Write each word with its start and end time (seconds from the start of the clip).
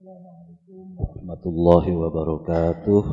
Assalamualaikum 0.00 0.96
warahmatullahi 0.96 1.92
wabarakatuh. 1.92 3.04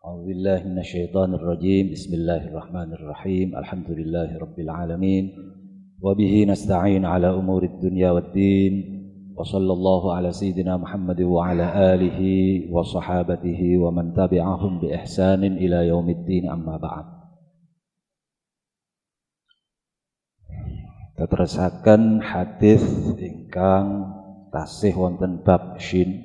أعوذ 0.00 0.22
بالله 0.24 0.60
من 0.64 0.78
الشيطان 0.80 1.36
الرجيم 1.36 1.92
بسم 1.92 2.12
الله 2.24 2.42
الرحمن 2.48 2.88
الرحيم 2.96 3.48
الحمد 3.52 3.90
لله 3.92 4.28
رب 4.40 4.56
العالمين 4.64 5.24
وبه 6.00 6.34
نستعين 6.48 7.04
على 7.04 7.28
أمور 7.28 7.62
الدنيا 7.76 8.16
والدين 8.16 8.74
وصلى 9.36 9.72
الله 9.72 10.02
على 10.16 10.32
سيدنا 10.32 10.80
محمد 10.80 11.20
وعلى 11.20 11.66
آله 11.92 12.20
وصحابته 12.72 13.60
ومن 13.76 14.16
تبعهم 14.16 14.72
بإحسان 14.80 15.44
إلى 15.44 15.92
يوم 15.92 16.08
الدين 16.08 16.48
أما 16.48 16.80
بعد 16.80 17.21
Teterusaken 21.22 22.18
hadis 22.18 22.82
ingkang 23.14 24.10
tasih 24.50 24.90
wonten 24.98 25.46
bab 25.46 25.78
shin. 25.78 26.18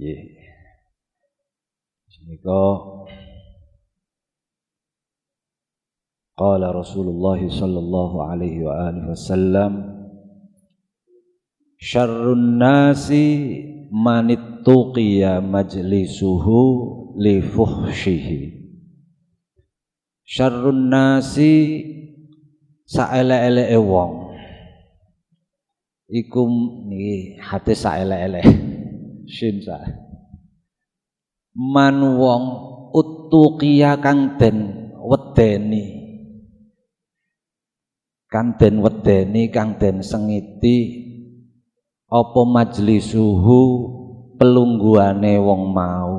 Nggih. 0.00 0.40
Menika 2.24 2.64
Qala 6.32 6.72
Rasulullah 6.72 7.36
sallallahu 7.36 8.24
alaihi 8.24 8.64
wa 8.64 8.88
alihi 8.88 9.12
wasallam 9.12 9.72
Syarrun 11.76 12.56
nasi 12.56 13.60
manittuqiya 13.92 15.44
majlisuhu 15.44 16.56
li 17.20 17.44
fuhshihi 17.44 18.64
Syarrun 20.24 20.88
nasi 20.88 21.84
saelek-eleke 22.94 23.78
wong. 23.82 24.12
Iku 26.06 26.46
niki 26.86 27.42
hadis 27.42 27.82
saelek-elek. 27.82 28.46
Shin 29.26 29.58
sa. 29.58 29.82
Man 31.54 31.98
wong 32.18 32.42
utuqiya 32.94 33.98
kang 33.98 34.38
den 34.38 34.90
wedeni. 35.02 36.06
Kang 38.30 38.54
den 38.58 38.82
wedeni 38.82 39.50
kang 39.50 39.78
den 39.78 40.02
sengiti 40.02 41.02
apa 42.10 42.40
majlisuhu 42.46 43.62
pelungguane 44.38 45.34
wong 45.42 45.62
mau? 45.70 46.14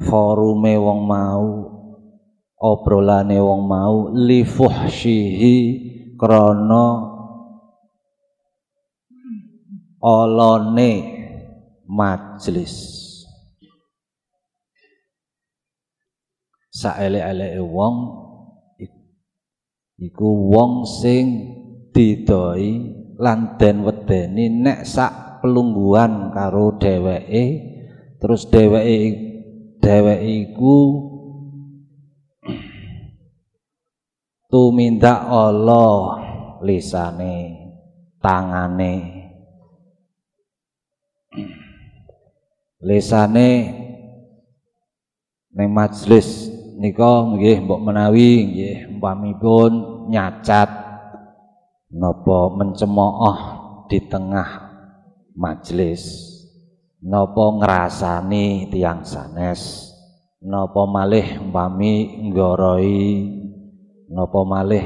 Forume 0.00 0.80
wong 0.80 1.00
mau 1.04 1.69
obrolane 2.60 3.40
wong 3.40 3.62
mau 3.64 3.96
li 4.12 4.44
fuhsyihi 4.44 5.56
krana 6.20 6.86
olone 10.04 10.92
majelis 11.88 13.00
saelek-eleke 16.68 17.64
wong 17.64 17.96
iku 20.00 20.28
wong 20.52 20.84
sing 20.84 21.26
didoi 21.96 22.68
lan 23.16 23.56
den 23.56 23.84
wedeni 23.84 24.48
nek 24.48 24.84
sak 24.84 25.40
pelungguan 25.40 26.32
karo 26.32 26.76
dheweke 26.76 27.44
terus 28.20 28.48
dheweke 28.52 29.00
dheweke 29.80 30.28
iku 30.44 30.76
tumindak 34.50 35.30
Allah 35.30 36.18
lisane 36.66 37.34
tangane. 38.18 38.94
Lisane 42.82 43.50
ning 45.54 45.68
majelis 45.70 46.50
nika 46.80 47.26
nggih 47.36 47.62
mbok 47.62 47.80
menawi 47.84 48.30
nggih 48.50 48.76
umpamipun 48.96 49.72
nyacat 50.08 50.70
napa 51.92 52.38
mencemooh 52.56 53.38
di 53.90 53.98
tengah 54.08 54.48
majelis 55.36 56.32
napa 57.04 57.44
ngrasani 57.60 58.72
tiang 58.72 59.04
sanes 59.04 59.92
napa 60.40 60.88
malih 60.88 61.36
umpami 61.44 62.24
nggoroi 62.32 63.39
napa 64.10 64.42
malih 64.42 64.84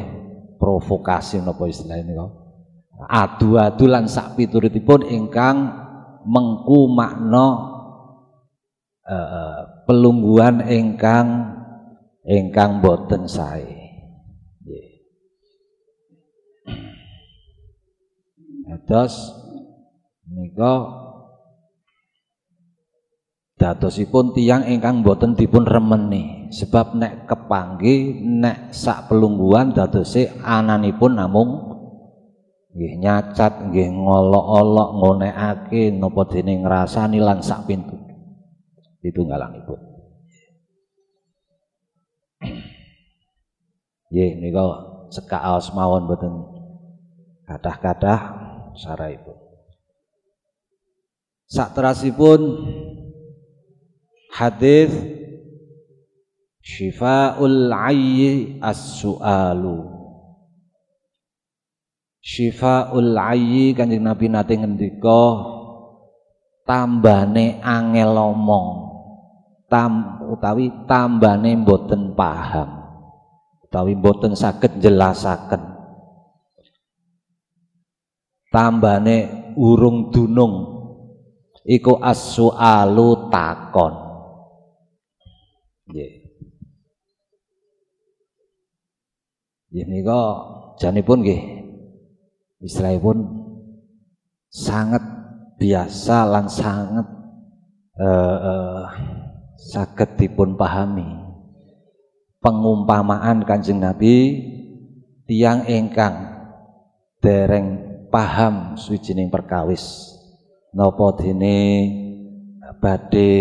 provokasi 0.61 1.41
napa 1.41 1.65
istilah 1.65 1.99
nika 2.05 2.27
adu-adu 3.09 3.91
lan 3.91 4.07
sak 4.07 4.39
pituritipun 4.39 5.09
ingkang 5.09 5.73
mengku 6.25 6.89
makna 6.93 7.47
uh, 9.05 9.61
pelungguan 9.85 10.65
ingkang 10.69 11.57
ingkang 12.25 12.81
boten 12.81 13.29
sae. 13.29 13.85
Terus 18.85 19.33
nika 20.29 20.93
dadosipun 23.57 24.37
tiang 24.37 24.69
ingkang 24.69 25.01
boten 25.01 25.33
dipun 25.33 25.65
remeni 25.65 26.44
sebab 26.55 26.95
nek 26.95 27.27
kepanggih 27.27 28.23
nek 28.23 28.71
sak 28.71 29.11
pelungguan 29.11 29.75
dadose 29.75 30.31
ananipun 30.39 31.19
namung 31.19 31.51
nggih 32.75 32.95
nyacat 33.03 33.71
nggih 33.71 33.91
ngolok-olok 33.91 34.91
ngonekake 35.03 35.91
napa 35.95 36.23
dene 36.31 36.63
ngrasani 36.63 37.19
lan 37.19 37.43
sak 37.43 37.67
pintu. 37.67 37.99
Ditunggalanipun 39.03 39.95
nggih 44.15 44.31
nika 44.39 44.63
cekak 45.11 45.43
aos 45.43 45.75
mawon 45.75 46.07
boten 46.07 46.35
kadah-kadah 47.51 48.21
saraipun 48.79 49.35
sak 51.51 51.75
terasipun 51.75 52.41
hadis 54.31 54.95
Syifaul 56.65 57.69
ayyi 57.69 58.57
as-su'alu. 58.65 59.85
Syifaul 62.25 63.13
ayyi 63.13 63.77
Kanjeng 63.77 64.01
Nabi 64.01 64.33
nate 64.33 64.57
ngendika 64.57 65.45
tambane 66.65 67.61
angel 67.61 68.17
omong. 68.17 68.69
Tam 69.69 70.25
utawi 70.33 70.89
tambane 70.89 71.53
mboten 71.53 72.17
paham. 72.17 72.81
Utawi 73.69 73.93
mboten 73.93 74.33
saged 74.33 74.81
jelasaken 74.81 75.75
tambane 78.55 79.51
urung 79.59 80.15
dunung. 80.15 80.73
Iku 81.67 81.99
as-su'alu 81.99 83.33
takon. 83.33 83.95
Nggih. 85.91 86.24
Nggih 89.75 89.91
nika 89.91 90.23
janipun 90.79 91.27
nggih 91.27 91.43
istilahipun 92.63 93.27
sangat 94.47 95.03
biasa 95.59 96.31
lan 96.31 96.47
sangat 96.47 97.03
eh, 97.99 98.39
eh, 98.39 98.85
saged 99.59 100.15
dipun 100.15 100.55
pahami. 100.55 101.27
Pengumpamaan 102.39 103.43
Kanjeng 103.43 103.83
Nabi 103.83 104.47
tiang 105.27 105.67
ingkang 105.67 106.23
dereng 107.19 107.83
paham 108.15 108.79
suwijining 108.79 109.27
perkawis 109.27 110.15
napa 110.71 111.19
dene 111.19 111.59
badhe 112.79 113.35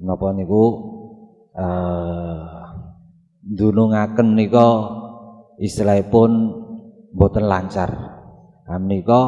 napa 0.00 0.32
niku 0.32 0.64
uh, 1.52 2.64
dunungaken 3.44 4.38
nika 4.38 5.03
istilahipun 5.60 6.30
boten 7.14 7.46
lancar. 7.46 7.90
Menika 8.64 9.22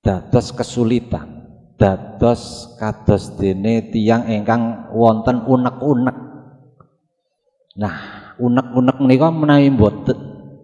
dados 0.00 0.54
kesulitan, 0.54 1.26
dados 1.74 2.72
kados 2.78 3.34
dene 3.34 3.90
tiang 3.90 4.30
ingkang 4.30 4.94
wonten 4.94 5.42
unek-unek. 5.42 6.16
Nah, 7.76 7.96
unek-unek 8.38 8.96
nika 9.02 9.28
menawi 9.28 9.68
boten 9.74 10.18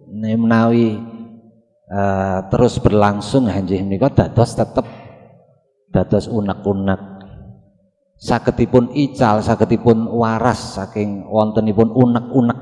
menawi 0.07 0.97
uh, 1.91 2.39
terus 2.49 2.79
berlangsung 2.81 3.45
hanjih 3.51 3.83
menika 3.83 4.09
dados 4.09 4.55
tetep 4.55 4.87
dados 5.91 6.25
unek-unek 6.31 7.17
sagedipun 8.17 8.91
ical 8.97 9.45
sagedipun 9.45 10.09
waras 10.09 10.79
saking 10.79 11.29
wontenipun 11.29 11.93
unek-unek 11.93 12.59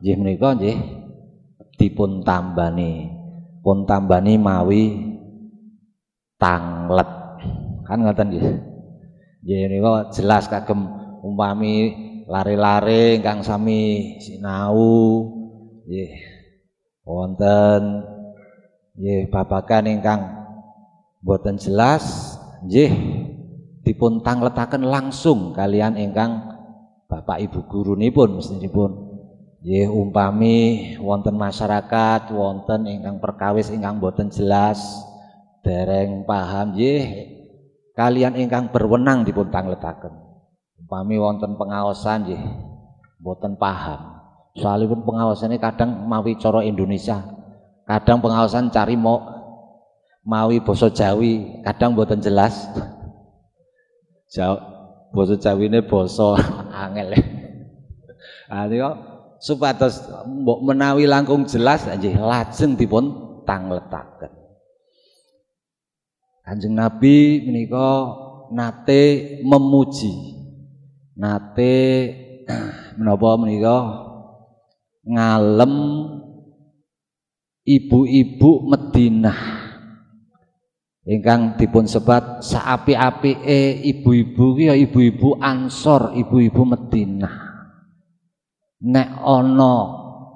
nggih 0.00 0.16
menika 0.16 0.56
nggih. 0.56 0.76
Dipun 1.76 2.24
tambani. 2.24 3.08
Pun 3.60 3.84
tambani 3.84 4.40
mawi 4.40 4.84
tanglet. 6.40 7.08
Kan 7.84 8.04
ngoten 8.04 8.28
nggih. 8.32 8.46
Nggih 9.44 9.58
menika 9.68 10.12
jelas 10.16 10.48
kagem 10.48 10.80
umpami 11.20 11.92
lare-lare 12.28 13.20
ingkang 13.20 13.44
sami 13.44 14.16
sinau. 14.20 15.28
Nggih. 15.84 16.10
Wonten. 17.04 17.82
Nggih 18.96 19.28
babagan 19.28 19.84
ingkang 19.88 20.20
boten 21.20 21.60
jelas. 21.60 22.36
Nggih. 22.64 22.92
Dipun 23.80 24.20
tangletaken 24.20 24.84
langsung 24.84 25.56
kalian 25.56 25.96
ingkang 25.96 26.52
Bapak 27.08 27.42
Ibu 27.42 27.66
guru 27.66 27.98
nipun 27.98 28.38
pun 28.70 29.09
nggih 29.60 29.92
umpami 29.92 30.58
wonten 30.96 31.36
masyarakat 31.36 32.32
wonten 32.32 32.88
ingkang 32.88 33.20
perkawis 33.20 33.68
ingkang 33.68 34.00
boten 34.00 34.32
jelas 34.32 34.80
dereng 35.60 36.24
paham. 36.24 36.72
Nggih 36.72 37.02
kalian 37.92 38.40
ingkang 38.40 38.72
berwenang 38.72 39.28
dipun 39.28 39.52
tangletaken. 39.52 40.16
Umpami 40.80 41.20
wonten 41.20 41.60
pengawasan 41.60 42.24
nggih 42.24 42.42
boten 43.20 43.60
paham. 43.60 44.20
Soalipun 44.56 45.06
ini 45.46 45.56
kadang 45.62 46.08
mawi 46.08 46.34
coro 46.34 46.58
Indonesia 46.58 47.22
kadang 47.86 48.18
pengawasan 48.18 48.70
cari 48.74 48.98
mau 48.98 49.22
mawi 50.26 50.58
boso 50.58 50.90
Jawi 50.90 51.62
kadang 51.62 51.94
boten 51.94 52.18
jelas. 52.18 52.66
Jawa 54.30 54.62
basa 55.10 55.34
Jawine 55.36 55.82
basa 55.84 56.38
angel. 56.86 57.14
Ah 58.50 58.66
nika 58.66 59.09
supados 59.40 60.04
mbok 60.28 60.60
menawi 60.62 61.08
langkung 61.08 61.48
jelas 61.48 61.88
nggih 61.88 62.20
lajeng 62.20 62.76
dipun 62.76 63.04
tangletaken. 63.48 64.30
Kanjeng 66.44 66.76
Nabi 66.76 67.42
menika 67.48 67.88
nate 68.52 69.38
memuji. 69.42 70.36
Nate 71.16 71.76
menapa 72.96 73.36
menika 73.40 73.76
ngalem 75.04 75.74
ibu-ibu 77.64 78.50
Madinah 78.68 79.60
ingkang 81.10 81.58
dipun 81.58 81.90
sebat 81.90 82.44
saapi-apike 82.44 83.82
ibu-ibu 83.82 84.46
ya 84.60 84.78
ibu-ibu 84.78 85.42
Ansor, 85.42 86.14
ibu-ibu 86.14 86.62
Madinah. 86.62 87.49
Nek 88.80 89.08
ana 89.20 89.74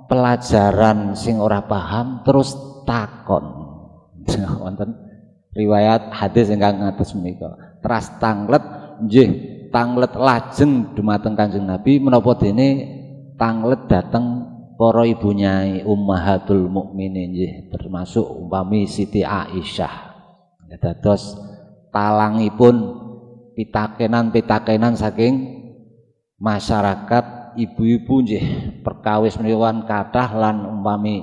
pelajaran 0.05 1.17
sing 1.17 1.41
ora 1.41 1.65
paham 1.65 2.21
terus 2.25 2.53
takon. 2.85 3.45
Wonten 4.63 4.93
riwayat 5.57 6.13
hadis 6.13 6.53
ingkang 6.53 6.85
ngatos 6.85 7.17
menika. 7.17 7.81
Teras 7.81 8.13
tanglet 8.21 8.65
nggih 9.01 9.31
tanglet 9.73 10.13
lajeng 10.15 10.93
dumateng 10.93 11.35
Kanjeng 11.35 11.65
Nabi 11.65 11.99
menapa 11.99 12.37
dene 12.37 12.69
tanglet 13.41 13.89
dateng 13.89 14.55
para 14.75 15.03
ibu 15.09 15.33
nyai 15.33 15.83
ummahatul 15.83 16.69
mukminin 16.69 17.33
nggih 17.33 17.53
termasuk 17.73 18.25
umpami 18.25 18.85
Siti 18.85 19.25
Aisyah 19.25 20.15
dados 20.79 21.39
talangipun 21.95 22.75
pitakenan-pitakenan 23.55 24.99
saking 24.99 25.63
masyarakat 26.43 27.44
ibu-ibu 27.57 28.15
nggih 28.23 28.47
perkawis 28.83 29.39
menika 29.39 29.71
kathah 29.87 30.31
lan 30.35 30.67
umpami 30.67 31.23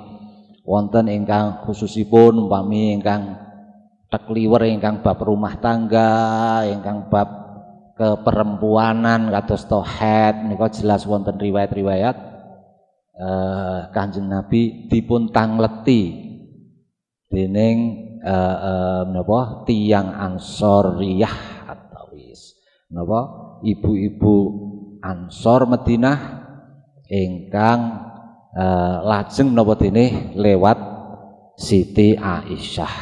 wonten 0.66 1.12
ingkang 1.12 1.64
khususipun 1.68 2.48
umpami 2.48 2.96
ingkang 2.96 3.36
tekliwer 4.12 4.68
ingkang 4.68 5.04
bab 5.04 5.20
rumah 5.24 5.60
tangga 5.60 6.64
ingkang 6.68 7.08
bab 7.08 7.30
keperempuanan 7.96 9.30
kados 9.30 9.68
tohet 9.68 10.42
menika 10.42 10.72
jelas 10.74 11.06
wonten 11.06 11.38
riwayat-riwayat 11.38 12.16
eh, 13.16 13.80
Kanjeng 13.94 14.28
Nabi 14.32 14.88
dipun 14.90 15.30
tangleti 15.30 16.32
dening 17.32 18.12
uh, 18.22 18.58
uh, 18.60 19.02
menapa 19.08 19.64
tiang 19.66 20.14
ansoriyah 20.14 21.66
atau 21.66 22.14
wis. 22.14 22.60
Menapa 22.92 23.20
ibu-ibu 23.64 24.36
Ansor 25.02 25.66
Madinah 25.66 26.18
ingkang 27.10 27.80
uh, 28.54 28.98
lajeng 29.04 29.52
menapa 29.52 29.76
dene 29.82 30.34
lewat 30.38 30.78
Siti 31.58 32.14
Aisyah. 32.16 32.96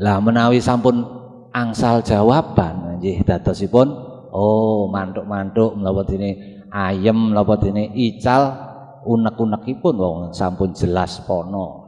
Lah 0.00 0.16
menawi 0.20 0.60
sampun 0.60 1.02
angsal 1.52 2.04
jawaban 2.04 3.00
nggih 3.00 3.24
dadosipun 3.26 3.88
oh 4.32 4.88
mantuk-mantuk 4.88 5.76
menapa 5.76 6.08
dene 6.08 6.62
ayem 6.72 7.32
menapa 7.32 7.60
dene 7.60 7.92
ical 7.92 8.42
unek-unekipun 9.04 9.94
wong 9.98 10.18
sampun 10.32 10.72
jelas 10.72 11.20
pono. 11.26 11.80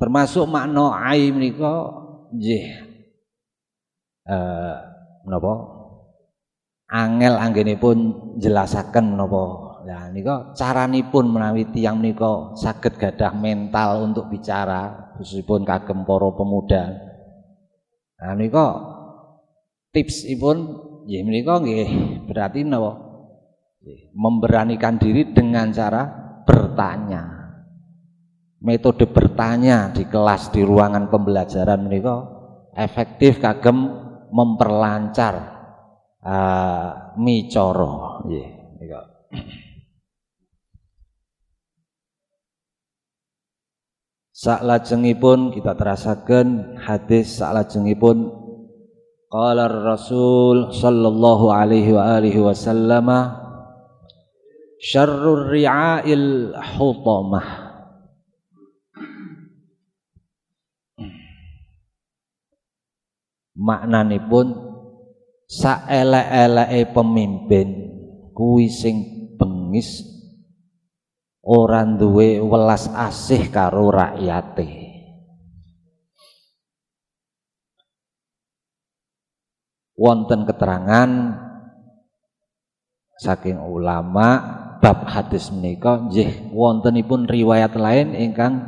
Termasuk 0.00 0.50
makna 0.50 0.98
ai 0.98 1.30
menika 1.30 2.02
nggih 2.32 2.64
eh 4.26 4.76
menapa 5.22 5.52
angel 6.92 7.34
anggenipun 7.38 7.98
jelasaken 8.40 9.16
menapa 9.16 9.72
Lah 9.82 10.14
nika 10.14 10.54
caranipun 10.54 11.26
menawi 11.26 11.66
tiyang 11.74 11.98
menika 11.98 12.54
saged 12.54 12.94
gadah 12.94 13.34
mental 13.34 14.06
untuk 14.06 14.30
bicara 14.30 15.10
khususipun 15.18 15.66
kagem 15.66 16.06
para 16.06 16.30
pemuda. 16.30 17.02
Nah 18.22 18.32
nika 18.38 18.66
tipsipun 19.90 20.56
nggih 21.02 21.22
menika 21.26 21.58
nggih 21.58 21.88
berarti 22.30 22.62
napa? 22.62 23.10
Memberanikan 24.14 25.02
diri 25.02 25.34
dengan 25.34 25.74
cara 25.74 26.06
bertanya 26.46 27.31
metode 28.62 29.10
bertanya 29.10 29.90
di 29.90 30.06
kelas 30.06 30.54
di 30.54 30.62
ruangan 30.62 31.10
pembelajaran 31.10 31.82
menika 31.82 32.22
efektif 32.78 33.42
kagem 33.42 33.90
memperlancar 34.30 35.34
uh, 36.22 37.12
micara. 37.18 38.22
Nggih 38.24 38.48
nika 38.78 39.00
Saklajengipun 44.32 45.54
kita 45.54 45.78
terasakan 45.78 46.74
hadis 46.82 47.38
saklajengipun 47.38 48.26
qala 49.30 49.70
Rasul 49.70 50.74
sallallahu 50.74 51.54
alaihi 51.54 51.94
wa 51.94 52.18
alihi 52.18 52.42
wasallam 52.42 53.06
syarrur 54.82 55.46
ri'ail 55.46 56.58
hutamah 56.74 57.61
maknanipun 63.56 64.56
saelek-eleke 65.48 66.96
pemimpin 66.96 67.68
kuwi 68.32 68.72
sing 68.72 68.96
bengis 69.36 70.08
ora 71.44 71.84
duwe 71.84 72.40
welas 72.40 72.88
asih 72.88 73.52
karo 73.52 73.92
rakyate. 73.92 74.80
Wonten 79.92 80.48
keterangan 80.48 81.10
saking 83.22 83.60
ulama 83.60 84.58
bab 84.82 85.06
hadis 85.06 85.54
menika 85.54 86.10
nggih 86.10 86.50
wontenipun 86.50 87.30
riwayat 87.30 87.78
lain 87.78 88.18
ingkang 88.18 88.66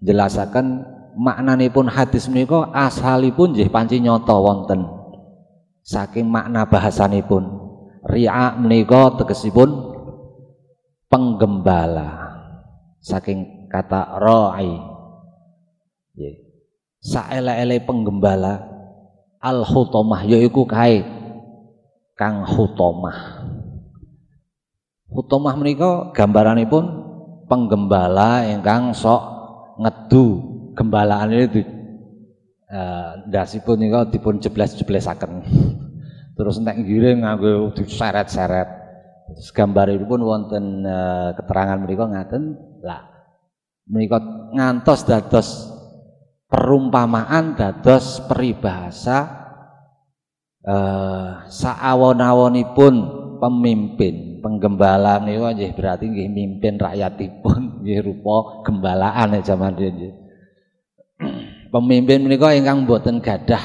jelasaken 0.00 0.95
maknanipun 1.16 1.88
hadis 1.88 2.28
menika 2.28 2.68
asalipun 2.76 3.56
nggih 3.56 3.72
panci 3.72 3.98
nyata 3.98 4.36
wonten. 4.36 4.84
Saking 5.86 6.28
makna 6.28 6.68
bahasanipun 6.68 7.46
ri'a 8.06 8.54
menika 8.60 9.16
tegesipun 9.16 9.96
penggembala. 11.08 12.36
Saking 13.00 13.70
kata 13.72 14.20
ra'i. 14.20 14.76
Nggih. 16.14 16.36
Saele-ele 17.00 17.80
penggembala 17.86 18.66
al 19.40 19.62
hutomah 19.62 20.26
yaiku 20.26 20.66
kae 20.66 21.06
kang 22.18 22.44
hutomah. 22.44 23.46
Hutomah 25.06 25.54
menika 25.54 26.10
gambaranipun 26.12 26.84
penggembala 27.46 28.42
ingkang 28.50 28.90
sok 28.90 29.22
ngedu 29.78 30.55
gembalaan 30.76 31.32
itu 31.32 31.64
eh 32.66 33.10
ndasipun 33.32 33.80
nika 33.80 34.12
dipun 34.12 34.38
jeblas-jeblesaken. 34.38 35.32
Terus 36.36 36.60
nek 36.60 36.76
ngiring 36.84 37.24
nganggo 37.24 37.72
diseret-seret. 37.72 38.68
Terus 39.26 39.50
gambaripun 39.50 40.20
wonten 40.22 40.86
uh, 40.86 41.34
keterangan 41.34 41.82
mereka 41.82 42.06
ngaten 42.06 42.54
lah 42.86 43.16
menika 43.86 44.18
ngantos 44.54 45.06
dados 45.06 45.48
perumpamaan 46.50 47.54
dados 47.58 48.22
peribahasa 48.26 49.18
eh 50.66 51.30
saawon-awonipun 51.46 52.94
pemimpin 53.38 54.42
penggembala 54.42 55.22
niku 55.22 55.46
nggih 55.54 55.72
berarti 55.78 56.10
nggih 56.10 56.30
mimpin 56.30 56.74
rakyatipun 56.78 57.60
nggih 57.82 58.02
rupa 58.02 58.66
gembalaan 58.66 59.38
nek 59.38 59.46
jaman 59.46 59.74
riyen 59.78 60.25
pemimpin 61.76 62.24
menika 62.24 62.56
ingkang 62.56 62.88
boten 62.88 63.20
gadah 63.20 63.60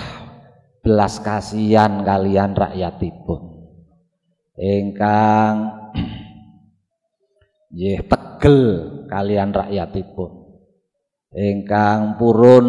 belas 0.84 1.24
kasihan 1.24 2.04
kalian 2.04 2.52
rakyatipun. 2.52 3.42
Ingkang 4.60 5.56
nggih 7.72 8.04
tegel 8.12 8.64
kalian 9.08 9.56
rakyatipun. 9.56 10.32
Ingkang 11.32 12.20
purun 12.20 12.68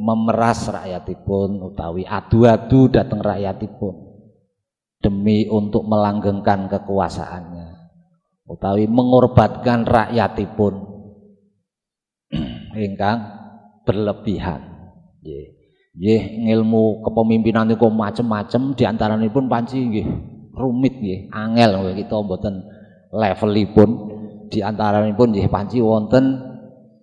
memeras 0.00 0.72
rakyatipun 0.72 1.60
utawi 1.60 2.08
adu-adu 2.08 2.88
dateng 2.88 3.20
rakyatipun 3.20 3.94
demi 5.04 5.44
untuk 5.52 5.84
melanggengkan 5.84 6.72
kekuasaannya 6.72 7.68
utawi 8.48 8.88
mengorbankan 8.88 9.84
rakyatipun. 9.84 10.74
Ingkang 12.88 13.41
berlebihan 13.82 14.60
nggih 15.22 15.46
nggih 15.92 16.22
ngilmu 16.48 17.04
kepemimpinan 17.04 17.68
niku 17.68 17.92
macem-macem 17.92 18.72
diantaranipun 18.74 19.46
panci 19.46 19.78
nggih 19.82 20.06
rumit 20.56 20.96
nggih 20.98 21.28
angel 21.30 21.92
kita 21.94 22.14
mboten 22.16 22.54
levelipun 23.12 23.90
diantaranipun 24.48 25.32
nggih 25.32 25.48
panci 25.52 25.80
wonten 25.80 26.52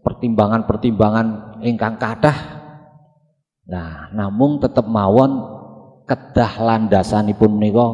pertimbangan-pertimbangan 0.04 1.60
ingkang 1.64 2.00
kathah. 2.00 2.38
Nah, 3.70 4.10
namun 4.16 4.58
tetap 4.58 4.90
mawon 4.90 5.46
kedah 6.10 6.58
landasanipun 6.58 7.62
menika 7.62 7.88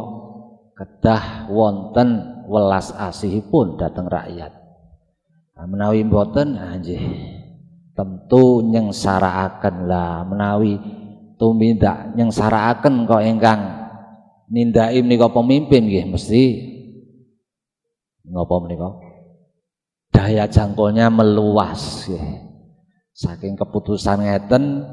kedah 0.76 1.52
wonten 1.52 2.40
welas 2.48 2.96
asihipun 2.96 3.76
dateng 3.76 4.08
rakyat. 4.08 4.56
Nah, 5.56 5.66
menawi 5.68 6.08
mboten 6.08 6.56
anjih 6.56 7.00
tentu 7.96 8.62
nyengsarakaken 8.62 9.88
lah. 9.88 10.28
Menawi 10.28 10.78
tumindak 11.40 12.14
nyengsarakaken 12.14 13.08
kok 13.08 13.24
ingkang 13.24 13.62
nindaki 14.52 15.02
menika 15.02 15.32
pemimpin 15.32 15.88
nggih 15.88 16.06
mesti. 16.12 16.44
Ngapa 18.28 18.56
menika? 18.62 18.90
Daya 20.12 20.46
jangkaunya 20.46 21.08
meluas 21.10 22.06
ya. 22.12 22.24
Saking 23.16 23.56
keputusan 23.56 24.28
ngeten 24.28 24.84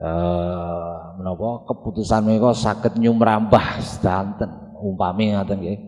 eh 0.00 0.98
menapa? 1.20 1.68
Keputusan 1.68 2.24
menika 2.24 2.56
saged 2.56 2.96
nyumrambah 2.96 3.84
sedanten 3.84 4.50
umpami 4.80 5.36
ngaten 5.36 5.58
nggih. 5.60 5.80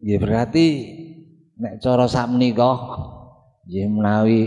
Ya 0.00 0.16
berarti 0.16 0.66
nek 1.60 1.76
cara 1.84 2.08
sakmenika 2.08 2.72
nggih 3.68 3.86
menawi 3.92 4.42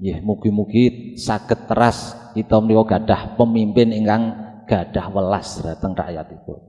nggih 0.00 0.18
mugi-mugi 0.20 1.16
saged 1.16 1.64
teras 1.64 2.12
kita 2.36 2.60
menika 2.60 2.96
gadah 2.96 3.34
pemimpin 3.34 3.90
ingkang 3.96 4.36
gadah 4.68 5.06
welas 5.10 5.58
dhateng 5.58 5.98
rakyatipun. 5.98 6.60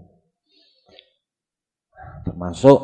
Termasuk 2.26 2.80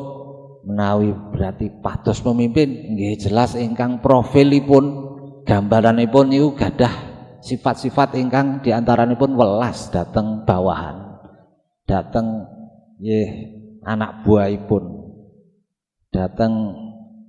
menawi 0.68 1.10
berarti 1.34 1.72
patos 1.82 2.22
pemimpin 2.22 2.94
nggih 2.94 3.18
jelas 3.18 3.58
ingkang 3.58 3.98
profilipun 3.98 5.08
gambaranipun 5.42 6.28
niku 6.28 6.54
gadah 6.54 6.92
sifat-sifat 7.40 8.18
ingkang 8.20 8.60
diantaranipun 8.60 9.32
welas 9.32 9.88
dateng 9.88 10.44
bawahan 10.44 11.18
dateng 11.88 12.44
nggih 13.00 13.28
anak 13.86 14.26
buahipun 14.26 14.84
dateng 16.12 16.52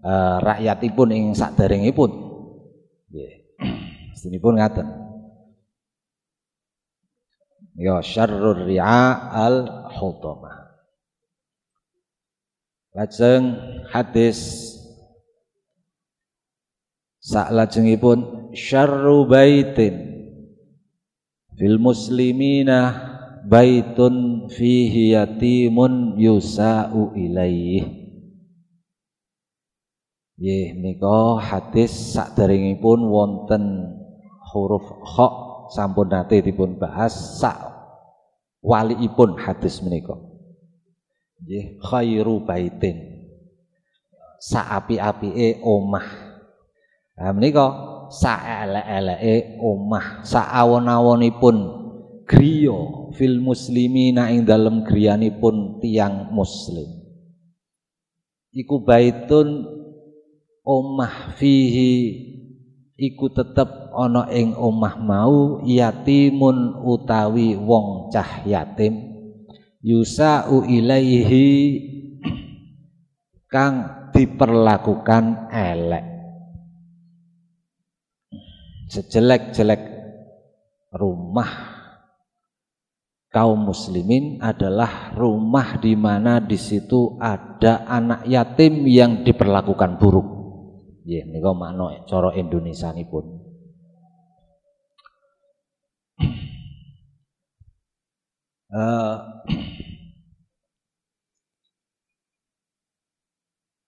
uh, 0.03 0.37
rakyatipun 0.43 1.09
ing 1.11 1.25
saderengipun 1.35 2.11
nggih. 3.09 4.39
Pun 4.43 4.55
ngaten. 4.59 4.87
Ya 7.79 8.03
syarrur 8.03 8.67
ri'a 8.67 9.31
al 9.31 9.87
hutamah 9.95 10.59
Lajeng 12.91 13.55
hadis 13.87 14.73
sak 17.23 17.53
lajengipun 17.53 18.51
syarru 18.57 19.23
baitin 19.23 19.95
fil 21.53 21.77
muslimina 21.77 22.97
baitun 23.45 24.49
fihi 24.49 25.13
yatimun 25.13 26.17
yusa'u 26.19 27.13
ilaih 27.13 28.08
Nggih 30.39 30.71
menika 30.71 31.35
hadis 31.35 32.15
sakderengipun 32.15 33.11
wonten 33.11 33.91
huruf 34.47 34.87
kha 35.03 35.27
sampun 35.67 36.07
nate 36.07 36.39
dipun 36.39 36.79
bahas 36.79 37.43
sak 37.43 37.59
waliipun 38.63 39.35
hadis 39.35 39.83
menika. 39.83 40.15
Nggih 41.43 41.83
khairu 41.83 42.47
baitin. 42.47 43.19
Saapi-apike 44.39 45.59
omah. 45.59 46.07
Nah 47.19 47.35
menika 47.35 47.67
saelek-eleke 48.07 49.59
omah 49.59 50.23
saawon-awonipun 50.23 51.55
griya 52.23 53.11
fil 53.11 53.43
muslimina 53.43 54.31
ing 54.31 54.47
dalem 54.47 54.87
griyanipun 54.87 55.83
tiang 55.83 56.31
muslim. 56.31 56.87
Iku 58.55 58.87
baitun 58.87 59.78
omah 60.69 61.33
fihi 61.33 61.93
iku 62.93 63.33
tetep 63.33 63.89
ana 63.97 64.29
ing 64.29 64.53
omah 64.53 65.01
mau 65.01 65.65
yatimun 65.65 66.85
utawi 66.85 67.57
wong 67.57 68.13
cah 68.13 68.45
yatim 68.45 69.01
yusa'u 69.81 70.69
ilaihi 70.69 71.49
kang 73.53 74.05
diperlakukan 74.13 75.49
elek 75.49 76.05
sejelek-jelek 78.93 79.81
rumah 80.93 81.79
kaum 83.29 83.69
muslimin 83.69 84.41
adalah 84.41 85.13
rumah 85.13 85.77
di 85.77 85.93
mana 85.93 86.41
di 86.41 86.57
situ 86.57 87.15
ada 87.21 87.85
anak 87.85 88.25
yatim 88.25 88.89
yang 88.89 89.21
diperlakukan 89.21 90.01
buruk. 90.01 90.38
Ya, 91.09 91.25
nika 91.25 91.57
makna 91.57 92.05
Indonesia 92.37 92.93
pun. 93.09 93.25
Uh, 98.69 99.17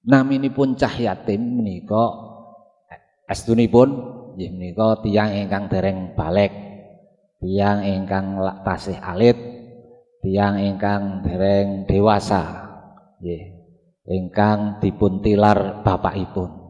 naminipun 0.02 0.74
cah 0.74 0.90
yatim 0.98 1.62
menika 1.62 2.10
estunipun 3.30 3.90
nggih 4.34 4.50
menika 4.58 5.06
tiyang 5.06 5.38
ingkang 5.38 5.70
dereng 5.70 6.18
balik 6.18 6.50
tiyang 7.38 7.86
ingkang 7.86 8.42
tasih 8.66 8.98
alit 8.98 9.38
tiyang 10.26 10.58
ingkang 10.58 11.22
dereng 11.22 11.86
dewasa 11.86 12.42
nggih 13.22 13.54
ingkang 14.10 14.82
dipun 14.82 15.22
tilar 15.22 15.86
bapakipun 15.86 16.61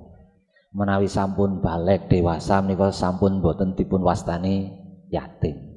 menawi 0.72 1.08
sampun 1.08 1.60
balik 1.60 2.08
dewasa 2.08 2.64
menika 2.64 2.92
sampun 2.96 3.44
boten 3.44 3.76
dipun 3.76 4.04
wastani 4.04 4.72
yatim 5.12 5.72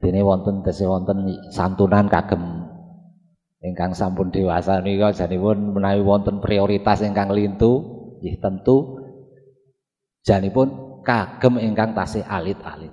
Dene 0.00 0.24
wonten 0.24 0.64
tesih 0.64 0.88
wonten 0.88 1.28
santunan 1.52 2.08
kagem 2.08 2.40
ingkang 3.60 3.92
sampun 3.92 4.32
dewasa 4.32 4.80
nika 4.80 5.12
janipun 5.12 5.76
menawi 5.76 6.00
wonten 6.00 6.40
prioritas 6.40 7.04
ingkang 7.04 7.28
lintu 7.28 7.84
nggih 8.24 8.40
tentu 8.40 8.96
janipun 10.24 10.90
kagem 11.04 11.60
ingkang 11.60 11.92
tasih 11.92 12.24
alit-alit. 12.24 12.92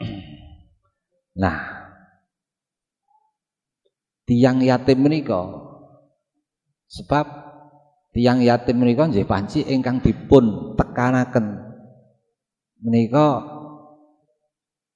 Nah, 1.32 1.88
tiang 4.28 4.60
yatim 4.60 5.00
menika 5.00 5.48
sebab 6.92 7.51
tiang 8.12 8.44
yatim 8.44 8.76
menika 8.76 9.08
nggih 9.08 9.24
panci 9.24 9.64
ingkang 9.64 10.04
dipun 10.04 10.76
tekanaken 10.76 11.64
menika 12.84 13.40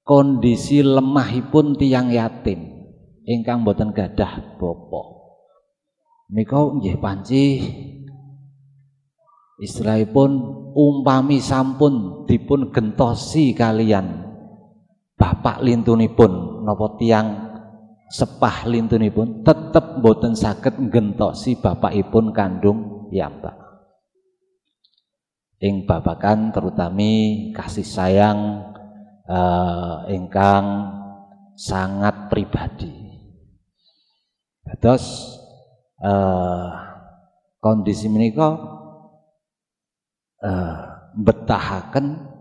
kondisi 0.04 0.84
lemahipun 0.84 1.80
tiang 1.80 2.12
yatim 2.12 2.76
ingkang 3.26 3.66
boten 3.66 3.90
gadah 3.90 4.60
bapa. 4.60 5.02
Menika 6.30 6.58
nggih 6.60 6.96
panci 7.00 7.44
istilahipun 9.56 10.30
umpami 10.76 11.40
sampun 11.40 12.26
dipun 12.28 12.68
gentosi 12.68 13.56
kalian 13.56 14.26
bapak 15.16 15.64
lintunipun 15.64 16.62
napa 16.68 17.00
tiang 17.00 17.26
sepah 18.12 18.68
lintunipun 18.68 19.42
tetep 19.42 20.04
boten 20.04 20.36
saged 20.36 20.76
gentosi 20.92 21.56
bapakipun 21.56 22.30
kandung 22.36 22.95
piyambak. 23.16 23.56
Ing 25.64 25.88
babakan 25.88 26.52
terutami 26.52 27.48
kasih 27.56 27.88
sayang 27.88 28.60
uh, 29.24 30.04
ingkang 30.12 30.92
sangat 31.56 32.28
pribadi. 32.28 32.92
Terus 34.84 35.32
uh, 36.04 36.68
kondisi 37.64 38.12
menika 38.12 38.52
uh, 40.44 40.76
betahaken 41.16 42.36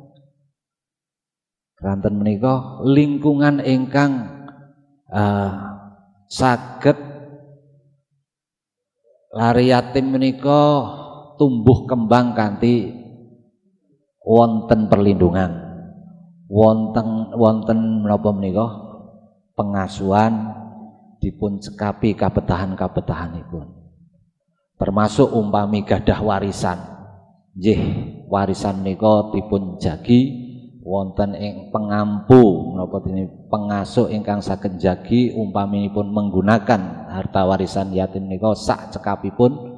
Keranten 1.76 2.16
menika 2.16 2.80
lingkungan 2.88 3.60
ingkang 3.60 4.32
uh, 5.12 5.52
saged 6.32 7.15
lari 9.36 9.76
yatim 9.76 10.16
menika 10.16 10.64
tumbuh 11.36 11.84
kembang 11.84 12.32
kanthi 12.32 12.96
wonten 14.24 14.88
perlindungan. 14.88 15.76
Wonten 16.48 17.36
wonten 17.36 18.08
menapa 18.08 18.32
menika? 18.32 18.68
Pengasuhan 19.56 20.56
dipun 21.20 21.60
cekapi 21.60 22.16
kabetahan-kabetahanipun. 22.16 23.72
Termasuk 24.76 25.32
umpami 25.32 25.84
gadah 25.84 26.20
warisan. 26.24 26.80
Nggih 27.56 27.82
warisan 28.28 28.84
menika 28.84 29.32
dipun 29.32 29.80
jagi 29.80 30.44
wonten 30.84 31.36
ing 31.36 31.72
pengampu 31.72 32.76
menapa 32.76 33.04
dene? 33.04 33.32
Pengasuh 33.48 34.12
ingkang 34.12 34.44
saged 34.44 34.76
jagi 34.80 35.32
umpaminipun 35.32 36.12
menggunakan 36.12 37.05
harta 37.16 37.48
warisan 37.48 37.96
yatim 37.96 38.28
menika 38.28 38.52
sak 38.54 38.92
cekapipun 38.92 39.76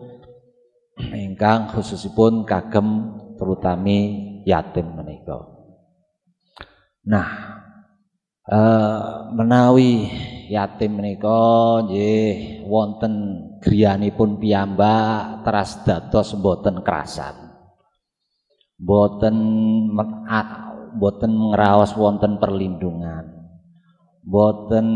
ingkang 1.14 1.70
khususipun 1.70 2.42
kagem 2.42 3.14
terutami 3.38 3.98
yatim 4.50 4.98
menika. 4.98 5.46
Nah, 7.06 7.30
eh, 8.50 9.02
menawi 9.38 10.10
yatim 10.50 10.98
menika 10.98 11.86
nggih 11.86 12.66
wonten 12.66 13.14
griyanipun 13.62 14.42
piyambak 14.42 15.46
teras 15.46 15.86
dados 15.86 16.34
mboten 16.34 16.82
kerasan. 16.82 17.36
Mboten 18.82 19.38
boten 20.98 21.34
ngraos 21.54 21.94
wonten 21.94 22.42
perlindungan 22.42 23.37
boten 24.28 24.88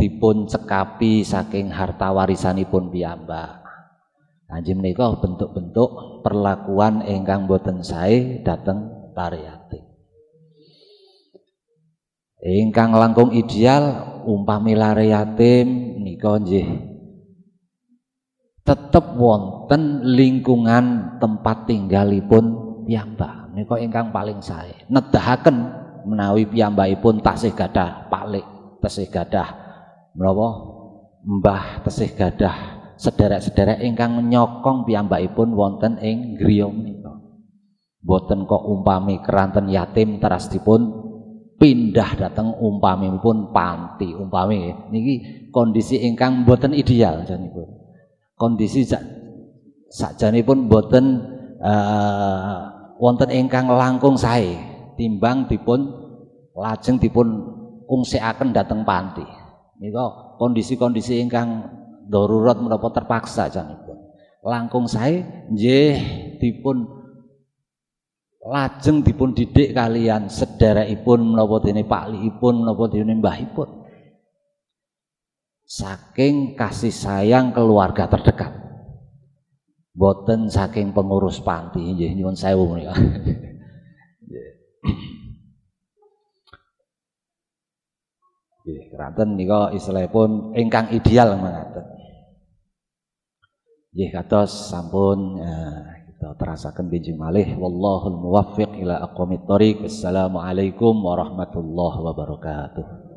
dipun 0.00 0.48
cekapi 0.48 1.20
saking 1.20 1.68
harta 1.68 2.08
warisanipun 2.08 2.88
piyambak. 2.88 3.60
Anjing 4.48 4.80
menika 4.80 5.12
bentuk-bentuk 5.20 6.24
perlakuan 6.24 7.04
ingkang 7.04 7.44
boten 7.44 7.84
sae 7.84 8.40
dateng 8.40 9.12
para 9.12 9.36
yatim. 9.36 9.84
Ingkang 12.40 12.96
langkung 12.96 13.36
ideal 13.36 14.08
umpami 14.24 14.72
lare 14.72 15.12
yatim 15.12 16.00
nika 16.00 16.40
nggih 16.40 16.96
tetep 18.64 19.04
wonten 19.20 20.00
lingkungan 20.16 21.20
tempat 21.20 21.68
tinggalipun 21.68 22.44
piyambak. 22.88 23.52
Menika 23.52 23.76
ingkang 23.84 24.08
paling 24.16 24.40
sae. 24.40 24.72
Nedahaken 24.88 25.76
menawi 26.08 26.48
piyambakipun 26.48 27.20
tasih 27.20 27.52
gadah 27.52 28.08
palik 28.08 28.57
tasih 28.82 29.10
gadah. 29.10 29.48
Menapa 30.14 30.48
mbah 31.26 31.64
tasih 31.86 32.14
gadah. 32.14 32.78
Sederek-sederek 32.98 33.78
ingkang 33.86 34.26
nyokong 34.26 34.82
piyambakipun 34.82 35.54
wonten 35.54 36.02
ing 36.02 36.34
griya 36.34 36.66
menika. 36.66 37.14
Boten 38.02 38.42
kok 38.42 38.66
umpami 38.66 39.22
keranten 39.22 39.70
yatim 39.70 40.18
teras 40.18 40.50
dipun 40.50 41.06
pindah 41.62 42.18
dateng 42.18 42.58
umpamipun 42.58 43.54
panti. 43.54 44.10
Umpami 44.18 44.90
niki 44.90 45.14
kondisi 45.54 46.02
ingkang 46.02 46.42
boten 46.42 46.74
ideal 46.74 47.22
janipun. 47.22 47.70
Kondisi 48.34 48.82
sakjanipun 49.94 50.66
boten 50.66 51.22
uh, 51.62 52.58
wonten 52.98 53.30
ingkang 53.30 53.70
langkung 53.70 54.18
sae. 54.18 54.58
Timbang 54.98 55.46
dipun 55.46 55.86
lajeng 56.58 56.98
dipun 56.98 57.57
ungsikaken 57.88 58.52
dhateng 58.52 58.84
panti. 58.84 59.24
Nika 59.80 60.36
kondisi-kondisi 60.36 61.18
ingkang 61.24 61.64
darurat 62.06 62.60
menapa 62.60 62.92
terpaksa 62.92 63.48
janipun. 63.48 63.96
Langkung 64.44 64.86
sae 64.86 65.24
nggih 65.50 65.96
dipun 66.38 66.86
lajeng 68.44 69.02
dipun 69.02 69.34
didik 69.34 69.74
kalian 69.74 70.30
sederekipun 70.30 71.34
menapa 71.34 71.64
dene 71.64 71.82
paklikipun 71.88 72.54
menapa 72.62 72.84
dene 72.92 73.12
mbahipun. 73.18 73.68
Saking 75.68 76.56
kasih 76.56 76.94
sayang 76.94 77.52
keluarga 77.52 78.08
terdekat 78.08 78.68
boten 79.98 80.46
saking 80.46 80.94
pengurus 80.94 81.42
panti 81.42 81.82
nggih 81.82 82.14
nyuwun 82.14 82.38
sewu 82.38 82.70
menika 82.70 82.94
nggih 88.68 88.92
keranten 88.92 89.40
nika 89.40 89.72
istilahipun 89.72 90.52
ingkang 90.52 90.92
ideal 90.92 91.40
mengaten 91.40 91.88
nggih 93.96 94.12
kados 94.12 94.68
sampun 94.68 95.40
eh, 95.40 95.80
kita 96.12 96.36
terasaken 96.36 96.92
bijing 96.92 97.16
malih 97.16 97.56
wallahul 97.56 98.20
muwaffiq 98.20 98.74
ila 98.82 99.00
aqwamit 99.06 99.46
thoriq. 99.48 99.86
Assalamualaikum 99.86 100.98
warahmatullahi 101.00 101.98
wabarakatuh 102.04 103.07